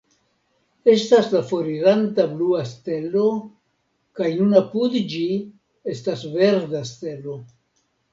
Estis 0.91 1.27
la 1.33 1.41
foriranta 1.49 2.23
blua 2.31 2.61
stelo, 2.69 3.25
kaj 4.21 4.29
nun 4.39 4.55
apud 4.61 4.95
ĝi 5.13 5.21
estis 5.95 6.25
verda 6.39 6.83
stelo. 6.93 7.37